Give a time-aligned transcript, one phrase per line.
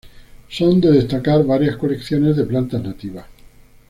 [0.55, 3.27] Son de destacar varias colecciones de plantas nativas.